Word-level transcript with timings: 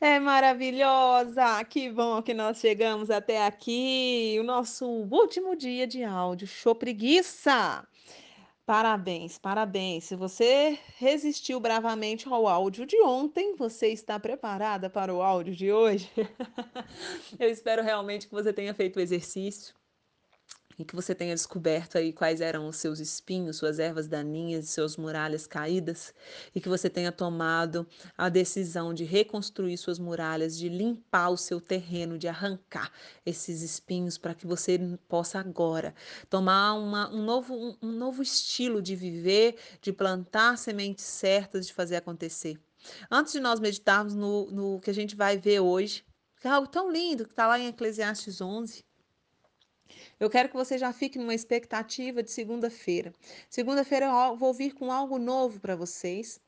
É 0.00 0.20
maravilhosa! 0.20 1.64
Que 1.64 1.90
bom 1.90 2.22
que 2.22 2.32
nós 2.32 2.58
chegamos 2.58 3.10
até 3.10 3.44
aqui, 3.44 4.36
o 4.40 4.44
nosso 4.44 4.86
último 4.86 5.56
dia 5.56 5.88
de 5.88 6.04
áudio. 6.04 6.46
Show 6.46 6.74
preguiça! 6.74 7.84
Parabéns, 8.64 9.38
parabéns. 9.38 10.04
Se 10.04 10.14
você 10.14 10.78
resistiu 10.98 11.58
bravamente 11.58 12.28
ao 12.28 12.46
áudio 12.46 12.86
de 12.86 13.00
ontem, 13.02 13.56
você 13.56 13.88
está 13.88 14.20
preparada 14.20 14.88
para 14.88 15.12
o 15.12 15.20
áudio 15.22 15.56
de 15.56 15.72
hoje? 15.72 16.10
Eu 17.40 17.50
espero 17.50 17.82
realmente 17.82 18.28
que 18.28 18.34
você 18.34 18.52
tenha 18.52 18.74
feito 18.74 18.98
o 18.98 19.00
exercício 19.00 19.77
e 20.78 20.84
que 20.84 20.94
você 20.94 21.14
tenha 21.14 21.34
descoberto 21.34 21.98
aí 21.98 22.12
quais 22.12 22.40
eram 22.40 22.68
os 22.68 22.76
seus 22.76 23.00
espinhos, 23.00 23.56
suas 23.56 23.78
ervas 23.78 24.06
daninhas, 24.06 24.68
seus 24.68 24.96
muralhas 24.96 25.46
caídas, 25.46 26.14
e 26.54 26.60
que 26.60 26.68
você 26.68 26.88
tenha 26.88 27.10
tomado 27.10 27.86
a 28.16 28.28
decisão 28.28 28.94
de 28.94 29.04
reconstruir 29.04 29.76
suas 29.76 29.98
muralhas, 29.98 30.56
de 30.56 30.68
limpar 30.68 31.30
o 31.30 31.36
seu 31.36 31.60
terreno, 31.60 32.16
de 32.16 32.28
arrancar 32.28 32.92
esses 33.26 33.62
espinhos 33.62 34.16
para 34.16 34.34
que 34.34 34.46
você 34.46 34.78
possa 35.08 35.40
agora 35.40 35.94
tomar 36.30 36.74
uma, 36.74 37.12
um, 37.12 37.24
novo, 37.24 37.54
um, 37.54 37.76
um 37.82 37.92
novo 37.92 38.22
estilo 38.22 38.80
de 38.80 38.94
viver, 38.94 39.56
de 39.82 39.92
plantar 39.92 40.56
sementes 40.56 41.04
certas, 41.04 41.66
de 41.66 41.72
fazer 41.72 41.96
acontecer. 41.96 42.58
Antes 43.10 43.32
de 43.32 43.40
nós 43.40 43.58
meditarmos 43.58 44.14
no, 44.14 44.50
no 44.50 44.80
que 44.80 44.90
a 44.90 44.94
gente 44.94 45.16
vai 45.16 45.36
ver 45.36 45.60
hoje, 45.60 46.04
que 46.40 46.46
é 46.46 46.50
algo 46.50 46.68
tão 46.68 46.90
lindo 46.90 47.24
que 47.24 47.32
está 47.32 47.48
lá 47.48 47.58
em 47.58 47.66
Eclesiastes 47.66 48.40
11, 48.40 48.84
eu 50.18 50.28
quero 50.30 50.48
que 50.48 50.56
você 50.56 50.78
já 50.78 50.92
fique 50.92 51.18
numa 51.18 51.34
expectativa 51.34 52.22
de 52.22 52.30
segunda-feira. 52.30 53.12
Segunda-feira 53.48 54.06
eu 54.06 54.36
vou 54.36 54.52
vir 54.52 54.74
com 54.74 54.92
algo 54.92 55.18
novo 55.18 55.60
para 55.60 55.76
vocês. 55.76 56.40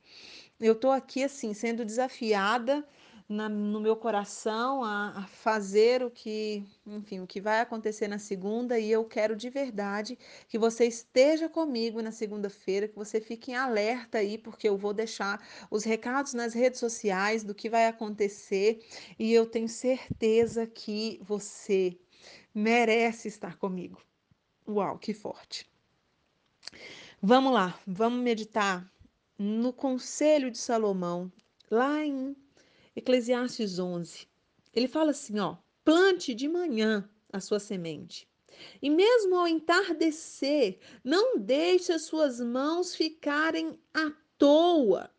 Eu 0.60 0.72
estou 0.72 0.90
aqui, 0.90 1.24
assim, 1.24 1.54
sendo 1.54 1.84
desafiada 1.84 2.86
na, 3.30 3.48
no 3.48 3.80
meu 3.80 3.94
coração 3.94 4.82
a, 4.82 5.20
a, 5.20 5.26
fazer 5.28 6.02
o 6.02 6.10
que, 6.10 6.66
enfim, 6.84 7.20
o 7.20 7.26
que 7.28 7.40
vai 7.40 7.60
acontecer 7.60 8.08
na 8.08 8.18
segunda 8.18 8.76
e 8.76 8.90
eu 8.90 9.04
quero 9.04 9.36
de 9.36 9.48
verdade 9.48 10.18
que 10.48 10.58
você 10.58 10.84
esteja 10.86 11.48
comigo 11.48 12.02
na 12.02 12.10
segunda-feira, 12.10 12.88
que 12.88 12.96
você 12.96 13.20
fique 13.20 13.52
em 13.52 13.54
alerta 13.54 14.18
aí, 14.18 14.36
porque 14.36 14.68
eu 14.68 14.76
vou 14.76 14.92
deixar 14.92 15.40
os 15.70 15.84
recados 15.84 16.34
nas 16.34 16.54
redes 16.54 16.80
sociais 16.80 17.44
do 17.44 17.54
que 17.54 17.70
vai 17.70 17.86
acontecer 17.86 18.84
e 19.16 19.32
eu 19.32 19.46
tenho 19.46 19.68
certeza 19.68 20.66
que 20.66 21.20
você 21.22 21.96
merece 22.54 23.28
estar 23.28 23.56
comigo. 23.56 24.00
Uau, 24.66 24.98
que 24.98 25.14
forte. 25.14 25.68
Vamos 27.22 27.52
lá, 27.52 27.78
vamos 27.86 28.22
meditar 28.22 28.90
no 29.38 29.72
conselho 29.72 30.50
de 30.50 30.58
Salomão, 30.58 31.32
lá 31.70 32.04
em 32.04 32.36
Eclesiastes 32.94 33.78
11. 33.78 34.28
Ele 34.72 34.88
fala 34.88 35.10
assim, 35.10 35.38
ó: 35.38 35.56
plante 35.84 36.34
de 36.34 36.48
manhã 36.48 37.08
a 37.32 37.40
sua 37.40 37.58
semente. 37.58 38.28
E 38.82 38.90
mesmo 38.90 39.36
ao 39.36 39.48
entardecer, 39.48 40.78
não 41.02 41.38
deixe 41.38 41.92
as 41.92 42.02
suas 42.02 42.40
mãos 42.40 42.94
ficarem 42.94 43.78
à 43.94 44.12
toa, 44.36 45.10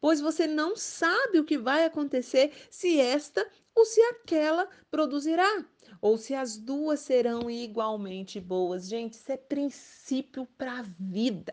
pois 0.00 0.20
você 0.20 0.46
não 0.46 0.76
sabe 0.76 1.38
o 1.38 1.44
que 1.44 1.58
vai 1.58 1.84
acontecer 1.84 2.52
se 2.70 3.00
esta 3.00 3.46
ou 3.74 3.84
se 3.84 4.00
aquela 4.02 4.68
produzirá 4.90 5.64
ou 6.00 6.16
se 6.18 6.34
as 6.34 6.56
duas 6.56 7.00
serão 7.00 7.50
igualmente 7.50 8.40
boas. 8.40 8.88
Gente, 8.88 9.14
isso 9.14 9.32
é 9.32 9.36
princípio 9.36 10.46
para 10.56 10.80
a 10.80 10.84
vida. 10.98 11.52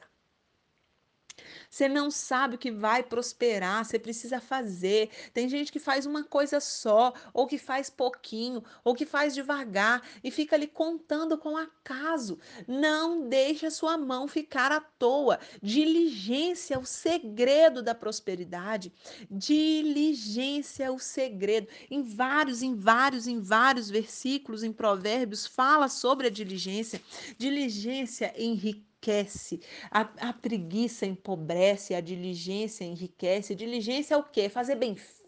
Você 1.75 1.89
não 1.89 2.09
sabe 2.09 2.55
o 2.55 2.57
que 2.57 2.71
vai 2.71 3.03
prosperar, 3.03 3.83
você 3.83 3.99
precisa 3.99 4.39
fazer. 4.39 5.09
Tem 5.33 5.49
gente 5.49 5.73
que 5.73 5.77
faz 5.77 6.05
uma 6.05 6.23
coisa 6.23 6.61
só, 6.61 7.11
ou 7.33 7.45
que 7.45 7.57
faz 7.57 7.89
pouquinho, 7.89 8.63
ou 8.81 8.95
que 8.95 9.05
faz 9.05 9.33
devagar 9.35 10.01
e 10.23 10.31
fica 10.31 10.55
ali 10.55 10.67
contando 10.67 11.37
com 11.37 11.57
acaso. 11.57 12.39
Não 12.65 13.27
deixe 13.27 13.65
a 13.65 13.71
sua 13.71 13.97
mão 13.97 14.25
ficar 14.25 14.71
à 14.71 14.79
toa. 14.79 15.37
Diligência 15.61 16.75
é 16.75 16.77
o 16.77 16.85
segredo 16.85 17.83
da 17.83 17.93
prosperidade. 17.93 18.93
Diligência 19.29 20.85
é 20.85 20.89
o 20.89 20.97
segredo. 20.97 21.67
Em 21.91 22.01
vários, 22.01 22.61
em 22.61 22.73
vários, 22.73 23.27
em 23.27 23.41
vários 23.41 23.89
versículos, 23.89 24.63
em 24.63 24.71
Provérbios, 24.71 25.45
fala 25.45 25.89
sobre 25.89 26.27
a 26.27 26.29
diligência. 26.29 27.01
Diligência 27.37 28.33
enriquece 28.41 28.94
enriquece, 29.05 29.59
a, 29.91 30.01
a 30.29 30.33
preguiça 30.33 31.05
empobrece, 31.05 31.93
a 31.93 32.01
diligência 32.01 32.83
enriquece. 32.83 33.55
Diligência 33.55 34.15
é 34.15 34.17
o 34.17 34.23
quê? 34.23 34.49
Fazer 34.49 34.75
bem 34.75 34.95
feito, 34.95 35.24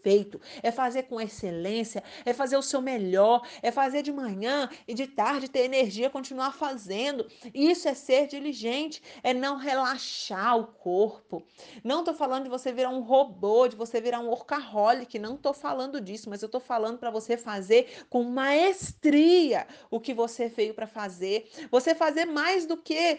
é 0.62 0.70
fazer 0.70 1.04
com 1.04 1.20
excelência, 1.20 2.02
é 2.24 2.32
fazer 2.32 2.56
o 2.56 2.62
seu 2.62 2.80
melhor, 2.80 3.46
é 3.62 3.70
fazer 3.70 4.02
de 4.02 4.12
manhã 4.12 4.68
e 4.86 4.94
de 4.94 5.06
tarde 5.06 5.48
ter 5.48 5.60
energia, 5.60 6.08
continuar 6.08 6.52
fazendo. 6.52 7.26
Isso 7.52 7.88
é 7.88 7.94
ser 7.94 8.26
diligente, 8.26 9.02
é 9.22 9.34
não 9.34 9.56
relaxar 9.56 10.56
o 10.58 10.66
corpo. 10.66 11.42
Não 11.84 12.00
estou 12.00 12.14
falando 12.14 12.44
de 12.44 12.50
você 12.50 12.72
virar 12.72 12.90
um 12.90 13.00
robô, 13.00 13.68
de 13.68 13.76
você 13.76 14.00
virar 14.00 14.20
um 14.20 14.28
workaholic, 14.28 15.18
não 15.18 15.34
estou 15.34 15.52
falando 15.52 16.00
disso, 16.00 16.30
mas 16.30 16.42
eu 16.42 16.46
estou 16.46 16.60
falando 16.60 16.98
para 16.98 17.10
você 17.10 17.36
fazer 17.36 18.06
com 18.08 18.22
maestria 18.24 19.66
o 19.90 20.00
que 20.00 20.14
você 20.14 20.48
veio 20.48 20.74
para 20.74 20.86
fazer. 20.86 21.50
Você 21.70 21.94
fazer 21.94 22.24
mais 22.24 22.66
do 22.66 22.76
que 22.76 23.18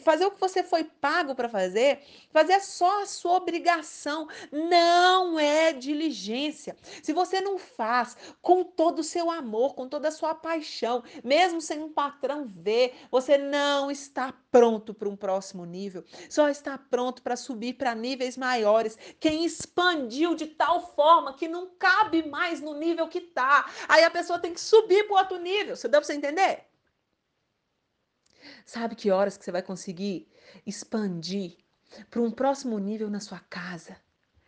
fazer 0.00 0.26
o 0.26 0.30
que 0.30 0.40
você 0.40 0.62
foi 0.62 0.84
pago 0.84 1.34
para 1.34 1.48
fazer, 1.48 2.00
fazer 2.30 2.60
só 2.60 3.02
a 3.02 3.06
sua 3.06 3.36
obrigação. 3.36 4.28
Não 4.52 5.38
é 5.38 5.72
diligente 5.72 6.19
diligência, 6.20 6.76
se 7.02 7.12
você 7.12 7.40
não 7.40 7.58
faz 7.58 8.16
com 8.42 8.62
todo 8.62 9.00
o 9.00 9.04
seu 9.04 9.30
amor, 9.30 9.74
com 9.74 9.88
toda 9.88 10.08
a 10.08 10.12
sua 10.12 10.34
paixão, 10.34 11.02
mesmo 11.24 11.60
sem 11.60 11.82
um 11.82 11.92
patrão 11.92 12.46
ver, 12.46 12.94
você 13.10 13.38
não 13.38 13.90
está 13.90 14.32
pronto 14.50 14.92
para 14.92 15.08
um 15.08 15.16
próximo 15.16 15.64
nível, 15.64 16.04
só 16.28 16.48
está 16.48 16.76
pronto 16.76 17.22
para 17.22 17.36
subir 17.36 17.74
para 17.74 17.94
níveis 17.94 18.36
maiores. 18.36 18.98
Quem 19.18 19.44
expandiu 19.44 20.34
de 20.34 20.46
tal 20.46 20.94
forma 20.94 21.34
que 21.34 21.48
não 21.48 21.70
cabe 21.78 22.28
mais 22.28 22.60
no 22.60 22.74
nível 22.74 23.08
que 23.08 23.18
está, 23.18 23.68
aí 23.88 24.04
a 24.04 24.10
pessoa 24.10 24.38
tem 24.38 24.52
que 24.52 24.60
subir 24.60 25.06
para 25.06 25.20
outro 25.20 25.38
nível. 25.38 25.76
Você 25.76 25.88
deu 25.88 26.00
para 26.00 26.06
você 26.06 26.14
entender? 26.14 26.66
Sabe 28.64 28.94
que 28.94 29.10
horas 29.10 29.36
que 29.36 29.44
você 29.44 29.52
vai 29.52 29.62
conseguir 29.62 30.28
expandir 30.66 31.56
para 32.08 32.20
um 32.20 32.30
próximo 32.30 32.78
nível 32.78 33.10
na 33.10 33.20
sua 33.20 33.38
casa? 33.40 33.96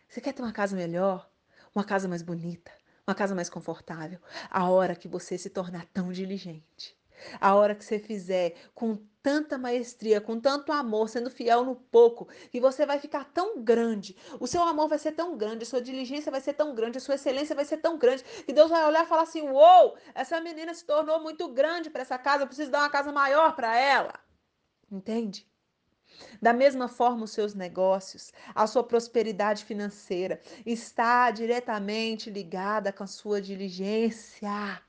Você 0.07 0.21
quer 0.21 0.33
ter 0.33 0.41
uma 0.41 0.53
casa 0.53 0.75
melhor? 0.75 1.32
Uma 1.75 1.83
casa 1.83 2.07
mais 2.07 2.21
bonita, 2.21 2.71
uma 3.07 3.15
casa 3.15 3.35
mais 3.35 3.49
confortável. 3.49 4.19
A 4.49 4.69
hora 4.69 4.95
que 4.95 5.07
você 5.07 5.37
se 5.37 5.49
tornar 5.49 5.85
tão 5.87 6.11
diligente. 6.11 6.97
A 7.39 7.55
hora 7.55 7.75
que 7.75 7.85
você 7.85 7.99
fizer 7.99 8.53
com 8.73 8.95
tanta 9.21 9.57
maestria, 9.57 10.19
com 10.19 10.39
tanto 10.39 10.71
amor, 10.73 11.07
sendo 11.07 11.29
fiel 11.31 11.63
no 11.63 11.75
pouco, 11.75 12.27
que 12.51 12.59
você 12.59 12.85
vai 12.85 12.99
ficar 12.99 13.23
tão 13.25 13.63
grande. 13.63 14.15
O 14.39 14.47
seu 14.47 14.61
amor 14.61 14.89
vai 14.89 14.99
ser 14.99 15.13
tão 15.13 15.37
grande, 15.37 15.63
a 15.63 15.65
sua 15.65 15.81
diligência 15.81 16.31
vai 16.31 16.41
ser 16.41 16.53
tão 16.53 16.75
grande, 16.75 16.97
a 16.97 17.01
sua 17.01 17.15
excelência 17.15 17.55
vai 17.55 17.63
ser 17.65 17.77
tão 17.77 17.97
grande, 17.97 18.23
que 18.45 18.51
Deus 18.51 18.69
vai 18.69 18.85
olhar 18.85 19.05
e 19.05 19.07
falar 19.07 19.23
assim: 19.23 19.41
"Uou, 19.41 19.97
essa 20.13 20.41
menina 20.41 20.73
se 20.73 20.85
tornou 20.85 21.21
muito 21.21 21.47
grande 21.53 21.89
para 21.89 22.01
essa 22.01 22.17
casa, 22.17 22.43
eu 22.43 22.47
preciso 22.47 22.71
dar 22.71 22.79
uma 22.79 22.89
casa 22.89 23.11
maior 23.13 23.55
para 23.55 23.77
ela". 23.77 24.13
Entende? 24.91 25.45
Da 26.41 26.53
mesma 26.53 26.87
forma, 26.87 27.23
os 27.23 27.31
seus 27.31 27.53
negócios, 27.53 28.31
a 28.53 28.67
sua 28.67 28.83
prosperidade 28.83 29.65
financeira 29.65 30.41
está 30.65 31.31
diretamente 31.31 32.29
ligada 32.29 32.91
com 32.91 33.03
a 33.03 33.07
sua 33.07 33.41
diligência. 33.41 34.81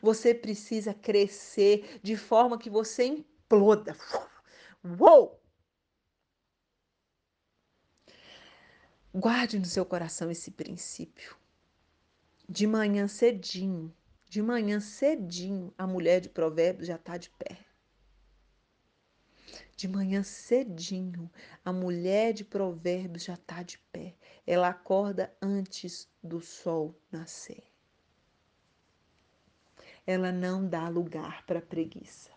Você 0.00 0.34
precisa 0.34 0.94
crescer 0.94 2.00
de 2.02 2.16
forma 2.16 2.58
que 2.58 2.70
você 2.70 3.04
imploda. 3.04 3.96
Uou! 5.00 5.40
Guarde 9.14 9.58
no 9.58 9.66
seu 9.66 9.84
coração 9.84 10.30
esse 10.30 10.50
princípio. 10.50 11.36
De 12.48 12.66
manhã 12.66 13.06
cedinho, 13.06 13.94
de 14.28 14.40
manhã 14.40 14.80
cedinho, 14.80 15.72
a 15.76 15.86
mulher 15.86 16.20
de 16.20 16.30
Provérbios 16.30 16.88
já 16.88 16.96
está 16.96 17.18
de 17.18 17.28
pé. 17.30 17.71
De 19.76 19.88
manhã 19.88 20.22
cedinho, 20.22 21.30
a 21.64 21.72
mulher 21.72 22.32
de 22.32 22.44
Provérbios 22.44 23.24
já 23.24 23.34
está 23.34 23.62
de 23.62 23.78
pé. 23.90 24.14
Ela 24.46 24.68
acorda 24.68 25.34
antes 25.40 26.08
do 26.22 26.40
sol 26.40 26.94
nascer. 27.10 27.64
Ela 30.06 30.32
não 30.32 30.68
dá 30.68 30.88
lugar 30.88 31.44
para 31.46 31.60
preguiça. 31.60 32.30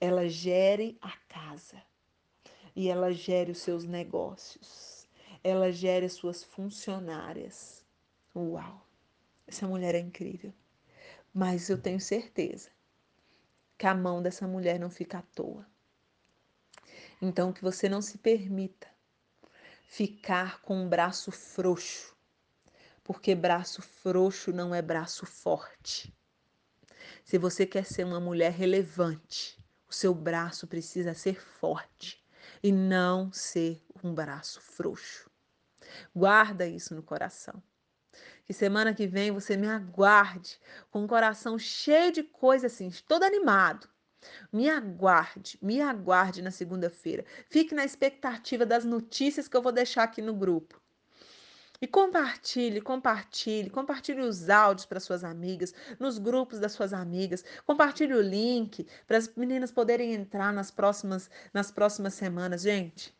Ela 0.00 0.28
gere 0.28 0.96
a 1.00 1.16
casa 1.28 1.82
e 2.74 2.88
ela 2.88 3.12
gere 3.12 3.52
os 3.52 3.58
seus 3.58 3.84
negócios. 3.84 5.08
Ela 5.42 5.72
gere 5.72 6.06
as 6.06 6.12
suas 6.12 6.42
funcionárias. 6.42 7.84
Uau! 8.34 8.86
Essa 9.46 9.66
mulher 9.66 9.94
é 9.94 9.98
incrível. 9.98 10.54
Mas 11.32 11.68
eu 11.68 11.80
tenho 11.80 12.00
certeza 12.00 12.70
que 13.76 13.86
a 13.86 13.94
mão 13.94 14.22
dessa 14.22 14.46
mulher 14.46 14.78
não 14.78 14.90
fica 14.90 15.18
à 15.18 15.22
toa. 15.22 15.69
Então, 17.20 17.52
que 17.52 17.62
você 17.62 17.88
não 17.88 18.00
se 18.00 18.18
permita 18.18 18.88
ficar 19.90 20.62
com 20.62 20.84
um 20.84 20.88
braço 20.88 21.30
frouxo, 21.30 22.16
Porque 23.02 23.34
braço 23.34 23.82
frouxo 23.82 24.52
não 24.52 24.72
é 24.74 24.80
braço 24.80 25.26
forte. 25.26 26.14
Se 27.24 27.36
você 27.38 27.66
quer 27.66 27.84
ser 27.84 28.04
uma 28.04 28.20
mulher 28.20 28.52
relevante, 28.52 29.58
o 29.88 29.92
seu 29.92 30.14
braço 30.14 30.66
precisa 30.66 31.12
ser 31.12 31.40
forte 31.40 32.24
e 32.62 32.70
não 32.70 33.32
ser 33.32 33.84
um 34.02 34.14
braço 34.14 34.60
frouxo. 34.60 35.28
Guarda 36.14 36.66
isso 36.66 36.94
no 36.94 37.02
coração. 37.02 37.60
Que 38.44 38.52
semana 38.52 38.94
que 38.94 39.06
vem 39.06 39.32
você 39.32 39.56
me 39.56 39.68
aguarde 39.68 40.58
com 40.90 41.04
o 41.04 41.08
coração 41.08 41.58
cheio 41.58 42.12
de 42.12 42.22
coisa 42.22 42.68
assim, 42.68 42.90
todo 43.08 43.24
animado. 43.24 43.88
Me 44.52 44.68
aguarde, 44.68 45.58
me 45.62 45.80
aguarde 45.80 46.42
na 46.42 46.50
segunda-feira. 46.50 47.24
Fique 47.48 47.74
na 47.74 47.84
expectativa 47.84 48.66
das 48.66 48.84
notícias 48.84 49.48
que 49.48 49.56
eu 49.56 49.62
vou 49.62 49.72
deixar 49.72 50.04
aqui 50.04 50.20
no 50.20 50.34
grupo. 50.34 50.80
E 51.82 51.86
compartilhe, 51.86 52.80
compartilhe, 52.82 53.70
compartilhe 53.70 54.20
os 54.20 54.50
áudios 54.50 54.84
para 54.84 55.00
suas 55.00 55.24
amigas, 55.24 55.72
nos 55.98 56.18
grupos 56.18 56.60
das 56.60 56.72
suas 56.72 56.92
amigas. 56.92 57.42
Compartilhe 57.64 58.12
o 58.12 58.20
link 58.20 58.86
para 59.06 59.16
as 59.16 59.34
meninas 59.34 59.72
poderem 59.72 60.12
entrar 60.12 60.52
nas 60.52 60.70
próximas, 60.70 61.30
nas 61.54 61.70
próximas 61.70 62.12
semanas. 62.12 62.60
Gente, 62.60 63.16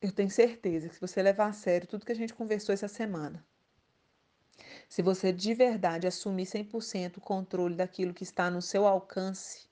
eu 0.00 0.10
tenho 0.10 0.30
certeza 0.30 0.88
que 0.88 0.94
se 0.94 1.00
você 1.00 1.22
levar 1.22 1.48
a 1.48 1.52
sério 1.52 1.86
tudo 1.86 2.06
que 2.06 2.12
a 2.12 2.16
gente 2.16 2.32
conversou 2.32 2.72
essa 2.72 2.88
semana, 2.88 3.44
se 4.92 5.00
você 5.00 5.32
de 5.32 5.54
verdade 5.54 6.06
assumir 6.06 6.44
100% 6.44 7.16
o 7.16 7.20
controle 7.22 7.74
daquilo 7.74 8.12
que 8.12 8.24
está 8.24 8.50
no 8.50 8.60
seu 8.60 8.86
alcance, 8.86 9.66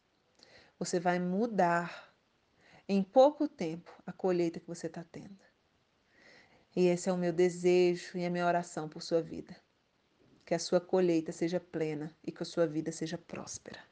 você 0.79 0.99
vai 0.99 1.19
mudar 1.19 2.11
em 2.89 3.03
pouco 3.03 3.47
tempo 3.47 3.95
a 4.07 4.15
colheita 4.15 4.59
que 4.59 4.67
você 4.67 4.87
está 4.87 5.05
tendo. 5.05 5.37
E 6.75 6.87
esse 6.87 7.11
é 7.11 7.13
o 7.13 7.19
meu 7.19 7.35
desejo 7.35 8.17
e 8.17 8.25
a 8.25 8.31
minha 8.31 8.47
oração 8.47 8.89
por 8.89 9.03
sua 9.03 9.21
vida. 9.21 9.55
Que 10.43 10.55
a 10.55 10.59
sua 10.59 10.81
colheita 10.81 11.33
seja 11.33 11.61
plena 11.61 12.17
e 12.25 12.33
que 12.33 12.43
a 12.43 12.47
sua 12.47 12.67
vida 12.67 12.91
seja 12.91 13.19
próspera. 13.19 13.90